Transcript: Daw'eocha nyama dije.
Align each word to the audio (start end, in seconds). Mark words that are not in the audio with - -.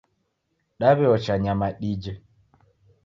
Daw'eocha 0.79 1.35
nyama 1.43 1.67
dije. 1.79 2.13